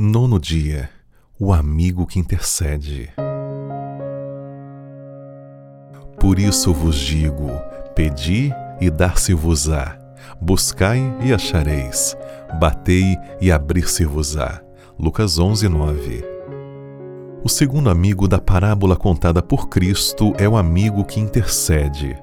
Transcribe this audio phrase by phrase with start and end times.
[0.00, 0.88] Nono dia
[1.40, 3.10] O amigo que intercede.
[6.20, 7.50] Por isso vos digo:
[7.96, 9.98] pedi e dar-se-vos-á,
[10.40, 12.16] buscai e achareis,
[12.60, 14.60] batei e abrir-se-vos-á.
[14.96, 16.24] Lucas 11, 9.
[17.42, 22.16] O segundo amigo da parábola contada por Cristo é o amigo que intercede.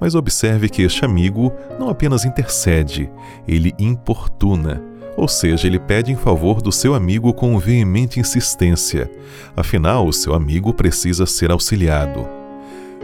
[0.00, 3.10] Mas observe que este amigo não apenas intercede,
[3.46, 9.10] ele importuna ou seja, ele pede em favor do seu amigo com veemente insistência.
[9.56, 12.26] Afinal, o seu amigo precisa ser auxiliado.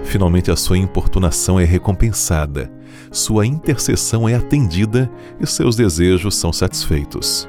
[0.05, 2.70] Finalmente, a sua importunação é recompensada,
[3.11, 7.48] sua intercessão é atendida e seus desejos são satisfeitos.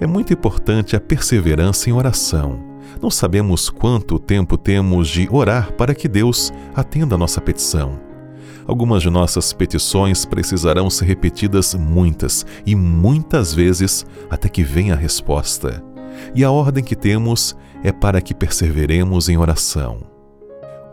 [0.00, 2.60] É muito importante a perseverança em oração.
[3.00, 8.11] Não sabemos quanto tempo temos de orar para que Deus atenda a nossa petição.
[8.66, 14.96] Algumas de nossas petições precisarão ser repetidas muitas e muitas vezes até que venha a
[14.96, 15.82] resposta.
[16.34, 20.00] E a ordem que temos é para que perseveremos em oração.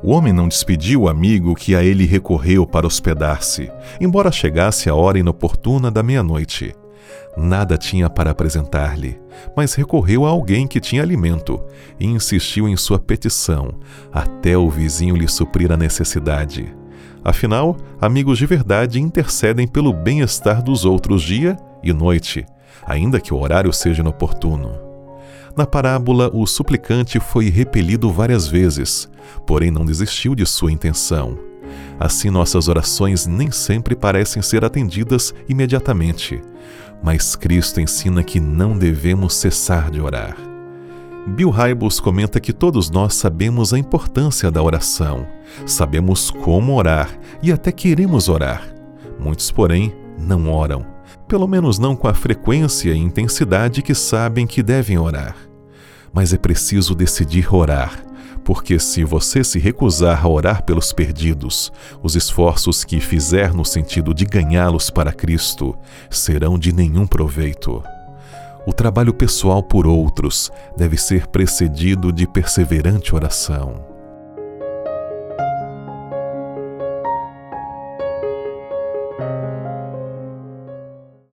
[0.02, 4.95] O homem não despediu o amigo que a ele recorreu para hospedar-se, embora chegasse a
[4.95, 6.73] hora inoportuna da meia-noite.
[7.38, 9.19] Nada tinha para apresentar-lhe,
[9.55, 11.61] mas recorreu a alguém que tinha alimento
[11.99, 13.73] e insistiu em sua petição,
[14.11, 16.78] até o vizinho lhe suprir a necessidade.
[17.23, 22.45] Afinal, amigos de verdade intercedem pelo bem-estar dos outros dia e noite,
[22.86, 24.72] ainda que o horário seja inoportuno.
[25.56, 29.09] Na parábola, o suplicante foi repelido várias vezes,
[29.45, 31.38] porém não desistiu de sua intenção.
[32.00, 36.42] Assim, nossas orações nem sempre parecem ser atendidas imediatamente,
[37.03, 40.48] mas Cristo ensina que não devemos cessar de orar.
[41.28, 45.28] Bill Hybels comenta que todos nós sabemos a importância da oração,
[45.66, 47.09] sabemos como orar
[47.44, 48.64] e até queremos orar.
[49.20, 50.86] Muitos, porém, não oram,
[51.28, 55.36] pelo menos não com a frequência e intensidade que sabem que devem orar.
[56.12, 58.03] Mas é preciso decidir orar,
[58.44, 64.13] porque se você se recusar a orar pelos perdidos, os esforços que fizer no sentido
[64.13, 65.78] de ganhá-los para Cristo
[66.09, 67.84] serão de nenhum proveito.
[68.69, 73.98] O trabalho pessoal por outros deve ser precedido de perseverante oração.